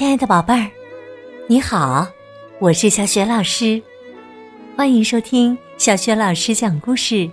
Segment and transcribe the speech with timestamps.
[0.00, 0.66] 亲爱的宝贝儿，
[1.46, 2.08] 你好，
[2.58, 3.82] 我是小雪老师，
[4.74, 7.30] 欢迎收听小雪老师讲故事，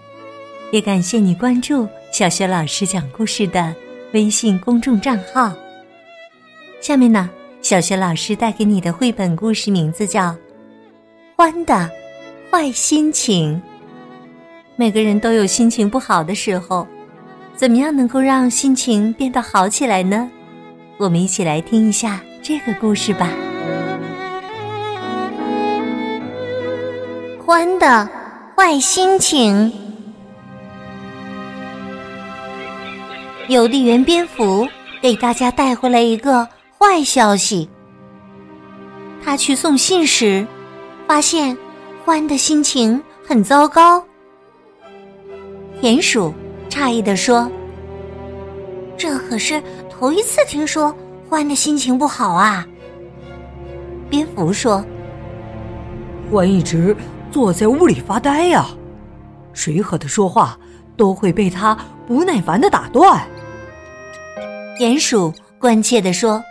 [0.74, 3.74] 也感谢你关注小雪老师讲故事的
[4.12, 5.54] 微信公众账号。
[6.82, 7.30] 下面呢，
[7.62, 10.24] 小雪老师带给你的绘本故事名字叫
[11.38, 11.90] 《欢的
[12.52, 13.56] 坏心情》。
[14.76, 16.86] 每个人都有心情不好的时候，
[17.56, 20.30] 怎么样能够让心情变得好起来呢？
[20.98, 22.22] 我们一起来听一下。
[22.48, 23.30] 这个故事吧。
[27.46, 28.10] 欢的
[28.56, 29.70] 坏心情。
[33.50, 34.66] 邮递员蝙蝠
[35.02, 36.48] 给大家带回来一个
[36.80, 37.70] 坏消息。
[39.22, 40.48] 他去送信时，
[41.06, 41.58] 发现
[42.06, 44.02] 欢的心情很糟糕。
[45.82, 46.34] 田鼠
[46.70, 47.52] 诧异的说
[48.98, 50.96] ：“这可是头一次听说。”
[51.30, 52.66] 欢的心情不好啊。
[54.10, 54.84] 蝙蝠说
[56.32, 56.96] ：“欢一直
[57.32, 58.66] 坐在屋里发呆呀，
[59.52, 60.58] 谁和他说话
[60.96, 63.28] 都会被他不耐烦的打断。”
[64.80, 66.42] 鼹鼠关切的说：“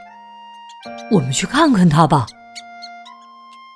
[1.10, 2.26] 我们去看看他吧。”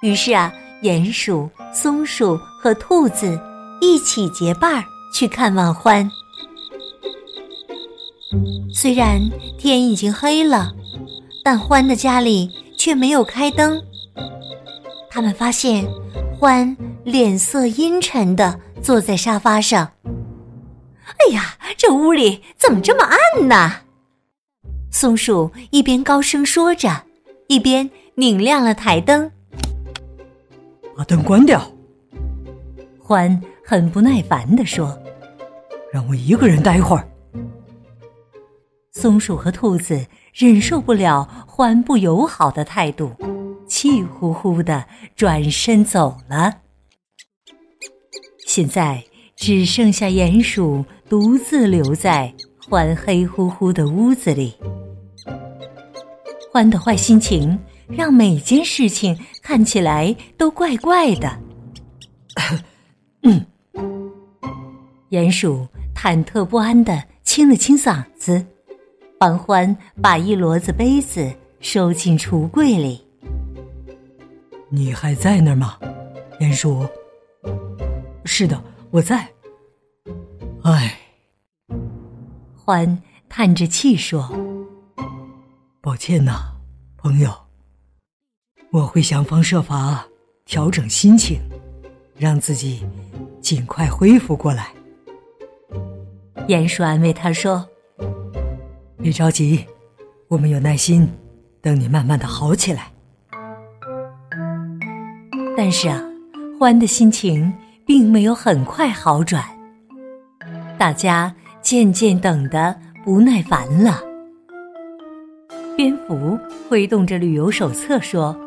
[0.03, 3.41] 于是啊，鼹鼠、松鼠和兔子
[3.81, 6.11] 一起结伴儿去看望欢。
[8.73, 9.19] 虽然
[9.59, 10.73] 天已经黑了。
[11.43, 13.83] 但欢的家里却没有开灯。
[15.11, 15.87] 他们发现
[16.39, 19.93] 欢脸色阴沉的坐在沙发上。
[21.05, 23.73] 哎呀，这屋里怎么这么暗呢？
[24.91, 27.05] 松鼠一边高声说着，
[27.49, 29.31] 一边拧亮了台灯。
[30.97, 31.61] 把灯关掉。
[32.99, 34.97] 欢很不耐烦地说
[35.93, 37.09] ：“让我一个人待会儿。”
[38.93, 40.07] 松鼠和兔子。
[40.33, 43.13] 忍受不了欢不友好的态度，
[43.67, 44.87] 气呼呼的
[45.17, 46.59] 转身走了。
[48.47, 49.05] 现在
[49.37, 52.35] 只剩下鼹鼠独自留在
[52.69, 54.55] 欢黑乎乎的屋子里。
[56.53, 57.59] 欢的坏心情
[57.89, 61.39] 让每件事情看起来都怪怪的。
[65.11, 68.47] 鼹鼠忐忑不安的清了清嗓子。
[69.23, 73.07] 欢欢把一摞子杯子收进橱柜里。
[74.71, 75.79] 你还在那儿吗，
[76.41, 76.89] 鼹鼠？
[78.25, 78.59] 是的，
[78.91, 79.29] 我在。
[80.63, 80.99] 唉，
[82.57, 82.99] 欢
[83.29, 84.27] 叹着气说
[85.83, 86.57] ：“抱歉呐，
[86.97, 87.31] 朋友。
[88.71, 90.03] 我会想方设法
[90.47, 91.39] 调整心情，
[92.17, 92.83] 让自己
[93.43, 94.69] 尽快恢复过来。”
[96.49, 97.70] 鼹鼠安慰他说。
[99.03, 99.65] 别着急，
[100.29, 101.09] 我们有耐心，
[101.63, 102.93] 等你慢慢的好起来。
[105.57, 106.03] 但是啊，
[106.59, 107.51] 欢的心情
[107.87, 109.43] 并没有很快好转，
[110.79, 114.03] 大家渐渐等得不耐烦了。
[115.77, 116.39] 蝙蝠
[116.69, 118.39] 挥动着旅游手册说：“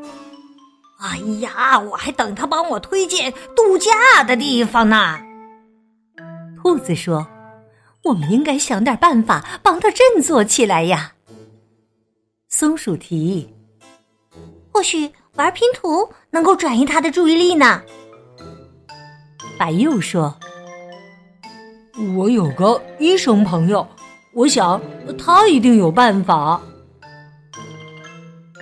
[1.02, 5.20] 哎呀，我还等他帮我推荐度假的地方呢。”
[6.62, 7.28] 兔子说。
[8.04, 11.14] 我们应该想点办法帮他振作起来呀。
[12.50, 13.54] 松鼠提议
[14.72, 17.82] ：“或许玩拼图能够转移他的注意力呢。”
[19.58, 20.36] 白鼬说
[22.18, 23.88] ：“我有个医生朋友，
[24.34, 24.82] 我想
[25.18, 26.62] 他一定有办法。”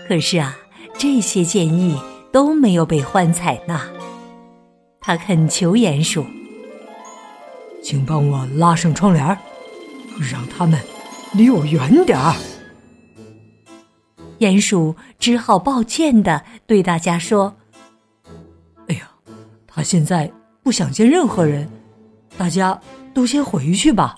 [0.07, 0.57] 可是啊，
[0.97, 1.99] 这些建议
[2.31, 3.87] 都没有被欢采纳。
[4.99, 6.23] 他恳求鼹鼠。
[7.83, 9.25] 请帮我拉上窗帘，
[10.31, 10.79] 让他们
[11.33, 12.35] 离我远点儿。
[14.39, 17.55] 鼹鼠只好抱歉的对大家说
[18.87, 19.11] ：“哎呀，
[19.67, 20.31] 他现在
[20.63, 21.69] 不想见任何人，
[22.37, 22.79] 大家
[23.13, 24.15] 都先回去吧。”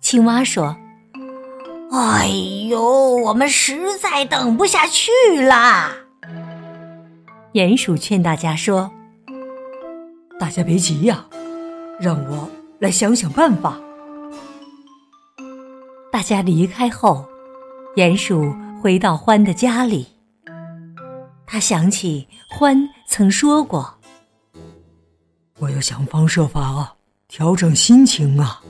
[0.00, 0.76] 青蛙说
[1.92, 2.28] ：“哎
[2.68, 5.10] 呦，我们实在等不下去
[5.40, 5.92] 啦。”
[7.54, 8.90] 鼹鼠劝大家说
[10.38, 11.26] ：“大家别急呀。”
[12.00, 12.48] 让我
[12.78, 13.78] 来想想办法。
[16.10, 17.24] 大家离开后，
[17.96, 20.06] 鼹鼠回到獾的家里。
[21.46, 23.92] 他想起獾曾说过
[25.58, 26.96] ：“我要想方设法
[27.26, 28.62] 调整心情啊。”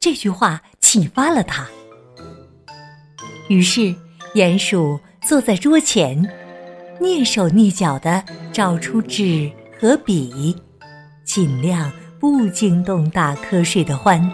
[0.00, 1.66] 这句话启发了他。
[3.48, 3.94] 于是，
[4.34, 6.22] 鼹鼠坐在桌前，
[7.00, 8.22] 蹑手蹑脚的
[8.52, 9.50] 找出纸
[9.80, 10.54] 和笔。
[11.28, 14.32] 尽量不惊动打瞌睡的欢。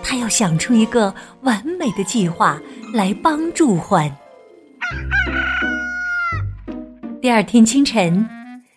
[0.00, 2.56] 他要想出一个完美的计划
[2.94, 4.08] 来帮助欢。
[7.20, 8.24] 第二天清晨，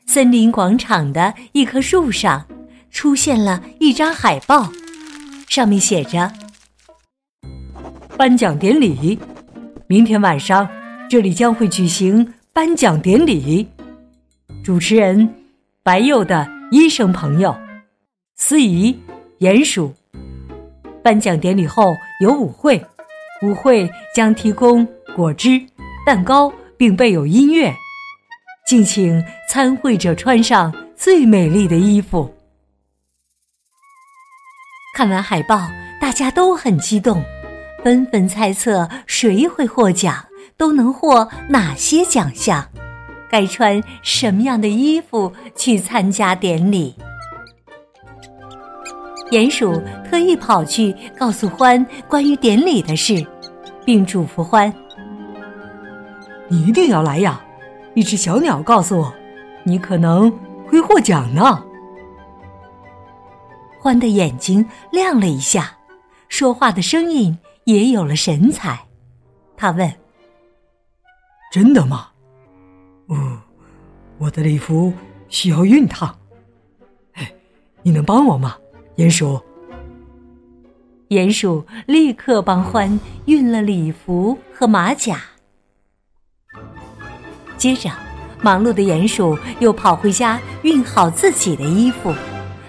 [0.07, 2.43] 森林广场的一棵树上
[2.89, 4.67] 出现了一张海报，
[5.47, 6.33] 上面写着
[8.17, 9.19] ：“颁奖典礼，
[9.85, 10.67] 明天晚上
[11.07, 13.67] 这里将会举行颁奖典礼。
[14.63, 15.35] 主持人
[15.83, 17.55] 白幼的医生朋友，
[18.35, 18.95] 司仪
[19.39, 19.91] 鼹鼠。
[21.03, 22.85] 颁奖典礼后有舞会，
[23.41, 25.59] 舞会将提供果汁、
[26.05, 27.73] 蛋糕，并备有音乐。”
[28.67, 32.31] 敬请参会者穿上最美丽的衣服。
[34.95, 35.67] 看完海报，
[35.99, 37.23] 大家都很激动，
[37.83, 40.23] 纷纷猜测谁会获奖，
[40.55, 42.69] 都能获哪些奖项，
[43.29, 46.95] 该穿什么样的衣服去参加典礼。
[49.31, 49.79] 鼹鼠
[50.09, 53.23] 特意跑去告诉欢关于典礼的事，
[53.85, 54.73] 并嘱咐欢
[56.49, 57.39] ：“你一定要来呀！”
[57.95, 59.13] 一只小鸟告诉我
[59.63, 60.31] ：“你可能
[60.67, 61.63] 会获奖呢。”
[63.79, 65.77] 欢的眼睛亮了一下，
[66.27, 68.79] 说话的声音也有了神采。
[69.55, 69.93] 他问
[71.53, 72.08] ：“真的吗
[73.09, 73.39] ？”“哦，
[74.17, 74.91] 我的礼服
[75.27, 76.17] 需要熨烫。
[77.13, 77.31] ”“哎，
[77.83, 78.55] 你能帮我吗，
[78.97, 79.39] 鼹鼠？”
[81.09, 85.19] 鼹鼠立刻帮欢熨了礼服和马甲。
[87.57, 87.89] 接着，
[88.43, 92.13] 忙碌的鼹鼠又跑回家熨好自己的衣服，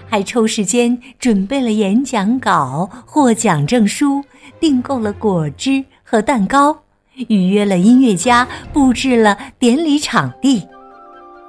[0.09, 4.25] 还抽时间准备了演讲稿、获奖证书，
[4.59, 6.83] 订购了果汁和蛋糕，
[7.29, 10.67] 预约了音乐家，布置了典礼场地。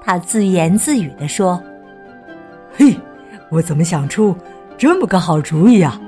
[0.04, 1.62] 他自言自语地说
[2.76, 2.96] ：“嘿，
[3.50, 4.36] 我怎么想出
[4.78, 6.00] 这么个好主意啊？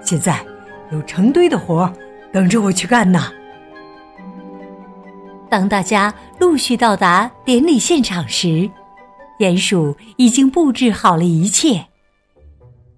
[0.00, 0.44] 现在
[0.90, 1.90] 有成堆的活
[2.32, 3.28] 等着我去干呢。”
[5.48, 8.68] 当大家陆续到达典礼现场时，
[9.38, 11.86] 鼹鼠已经布置好了一切。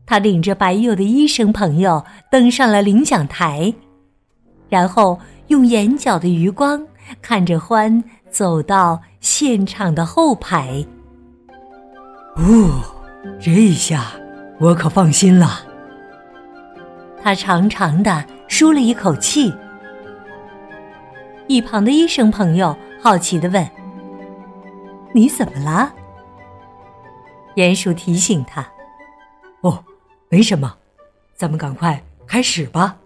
[0.06, 3.74] 他领着白鼬的医生朋友登上了领奖台，
[4.70, 6.86] 然后用眼角的余光
[7.22, 10.84] 看着欢走到现场的后排。
[12.36, 12.82] 哦，
[13.40, 14.12] 这下
[14.58, 15.60] 我可放心了。
[17.22, 19.52] 他长长的舒了一口气。
[21.48, 23.68] 一旁的医生朋友好奇的问
[25.14, 25.92] ：“你怎么了？”
[27.54, 28.66] 鼹鼠提醒他
[29.62, 29.82] ：“哦，
[30.28, 30.76] 没什么，
[31.34, 32.96] 咱们赶快开始吧。”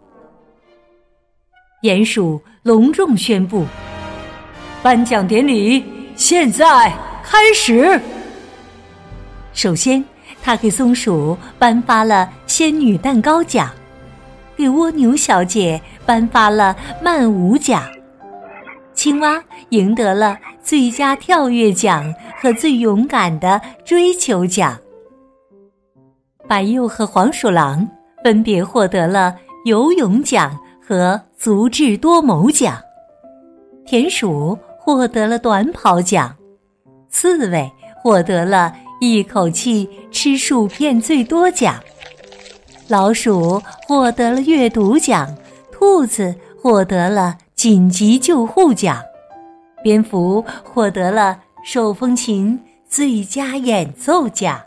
[1.82, 3.64] 鼹鼠隆重宣布
[4.84, 5.82] ：“颁奖典礼
[6.14, 6.92] 现在
[7.22, 7.98] 开始。”
[9.54, 10.04] 首先，
[10.42, 13.70] 他给松鼠颁发了仙女蛋糕奖，
[14.56, 17.82] 给蜗牛小姐颁发了慢舞奖。
[18.92, 24.78] 青蛙赢得了最佳跳跃奖和最勇敢的追求奖。
[26.46, 27.88] 白鼬和黄鼠狼
[28.22, 29.34] 分别获得了
[29.64, 30.54] 游泳奖
[30.86, 32.78] 和足智多谋奖。
[33.86, 36.36] 田鼠获得了短跑奖，
[37.08, 41.82] 刺猬获得了一口气吃薯片最多奖，
[42.88, 45.34] 老鼠获得了阅读奖，
[45.72, 47.38] 兔子获得了。
[47.54, 49.02] 紧急救护奖，
[49.82, 54.58] 蝙蝠获得了手风琴最佳演奏奖。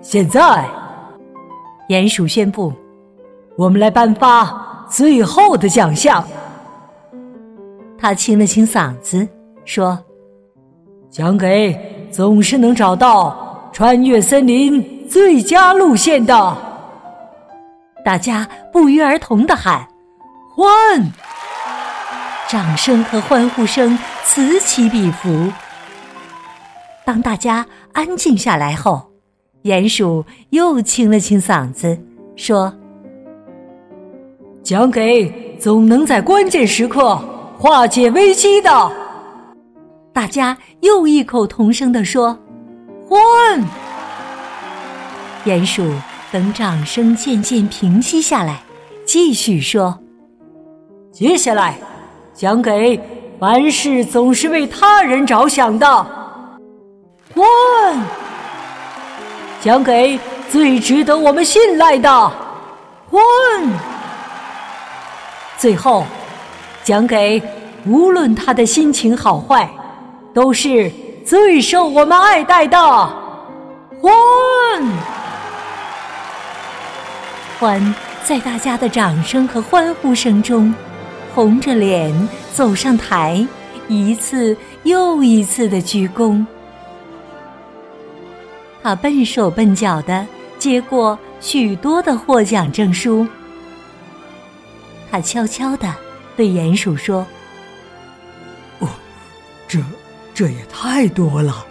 [0.00, 0.64] 现在，
[1.88, 2.72] 鼹鼠宣布，
[3.56, 6.24] 我们来颁发最后的奖项。
[7.98, 9.26] 他清了清嗓子，
[9.64, 9.98] 说
[11.10, 16.56] ：“奖给总是能找到穿越森林最佳路线的。”
[18.04, 19.88] 大家不约而同的喊。
[20.54, 20.68] 欢！
[22.48, 25.50] 掌声和欢呼声此起彼伏。
[27.04, 29.10] 当大家安静下来后，
[29.64, 31.98] 鼹鼠又清了清嗓子，
[32.36, 32.72] 说
[34.66, 37.16] ：“讲给总能在关键时刻
[37.56, 38.92] 化解危机的。”
[40.12, 42.36] 大家又异口同声地说
[43.08, 43.64] ：“欢！”
[45.46, 45.88] 鼹鼠
[46.32, 48.60] 等掌声渐渐平息下来，
[49.04, 49.96] 继续说。
[51.12, 51.78] 接下来，
[52.34, 53.00] 讲给
[53.38, 55.86] 凡事总是为他人着想的。
[57.32, 57.46] 欢，
[59.60, 60.18] 讲给
[60.50, 62.10] 最值得我们信赖的。
[63.08, 63.22] 欢，
[65.58, 66.04] 最后，
[66.84, 67.42] 讲给
[67.86, 69.68] 无论他的心情好坏，
[70.34, 70.90] 都是
[71.24, 72.78] 最受我们爱戴的。
[74.00, 74.12] 欢，
[77.58, 77.94] 欢。
[78.24, 80.74] 在大家的掌声和欢呼声中，
[81.32, 83.46] 红着脸走上台，
[83.86, 86.44] 一次又一次的鞠躬。
[88.82, 90.26] 他笨手笨脚的
[90.58, 93.24] 接过许多的获奖证书，
[95.10, 95.94] 他悄悄的
[96.36, 97.26] 对鼹鼠说
[98.80, 98.88] ：“哦，
[99.66, 99.78] 这
[100.34, 101.66] 这也太多了。”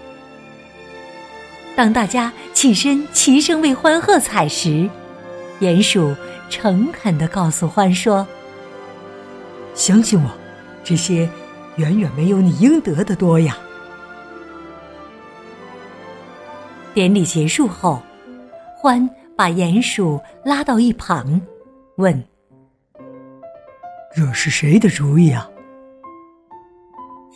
[1.76, 4.90] 当大家起身齐声为欢喝彩时，
[5.60, 6.16] 鼹鼠
[6.50, 8.26] 诚恳的告诉欢说
[9.76, 10.30] ：“相信我，
[10.84, 11.30] 这些
[11.76, 13.58] 远远没有你应得的多呀。”
[16.94, 18.02] 典礼结束后，
[18.78, 21.42] 欢把鼹鼠拉到一旁，
[21.98, 22.24] 问
[24.16, 25.50] ：“这是谁的主意啊？”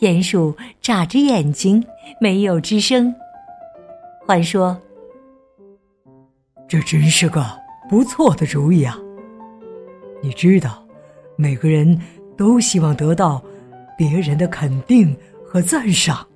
[0.00, 1.84] 鼹鼠眨着眼睛，
[2.20, 3.14] 没有吱声。
[4.26, 4.80] 獾说
[6.66, 7.44] ：“这真是个
[7.88, 8.96] 不错的主意啊！
[10.22, 10.82] 你知道，
[11.36, 12.00] 每个人
[12.36, 13.42] 都希望得到
[13.98, 16.26] 别人的肯定和赞赏。”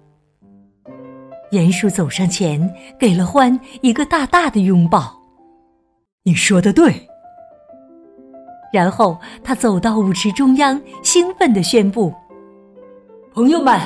[1.50, 5.18] 鼹鼠走上前，给了獾一个大大的拥抱。
[6.24, 7.08] 你说的对。
[8.74, 12.12] 然后他走到舞池中央，兴奋地宣布
[13.32, 13.80] ：“朋友们，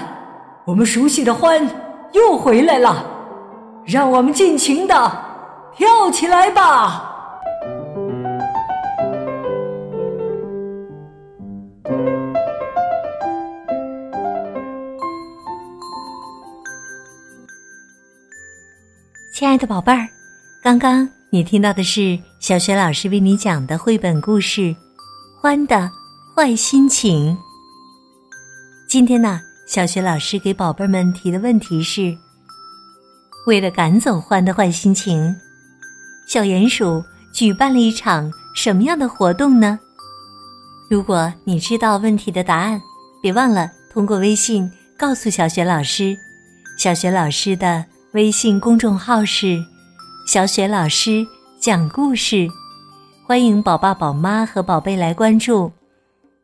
[0.65, 1.61] 我们熟悉的欢
[2.15, 3.05] 又回来了。”
[3.85, 4.95] 让我们尽情的
[5.77, 7.05] 跳起来吧！
[19.35, 20.09] 亲爱的宝贝儿，
[20.63, 24.63] 刚刚你听到的是小雪老师为你讲的绘本故事
[25.39, 25.91] 《欢的
[26.35, 27.37] 坏心情》。
[28.89, 32.17] 今天呢，小雪老师给宝贝们提的问题是。
[33.47, 35.37] 为了赶走欢的坏心情，
[36.27, 39.79] 小鼹鼠举办了一场什么样的活动呢？
[40.89, 42.81] 如果你知道问题的答案，
[43.21, 46.17] 别忘了通过微信告诉小雪老师。
[46.79, 49.63] 小雪老师的微信公众号是
[50.29, 51.27] “小雪老师
[51.59, 52.47] 讲故事”，
[53.25, 55.73] 欢迎宝爸宝妈和宝贝来关注，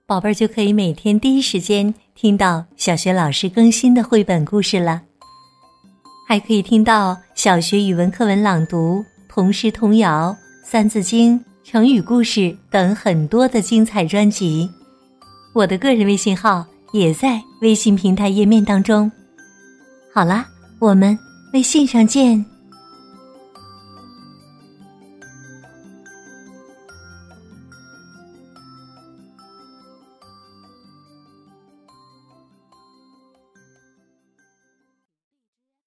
[0.06, 5.02] 宝贝儿就可以每天第一时间听到小雪老师更新的绘本故事了。
[6.26, 14.66] 还可以听到小学语文课文朗读、童诗童谣、三字经、成语故事等很多的精彩专辑。
[15.52, 16.64] 我的个人微信号
[16.94, 19.12] 也在微信平台页面当中。
[20.10, 20.46] 好啦，
[20.78, 21.18] 我们
[21.52, 22.42] 微信上见。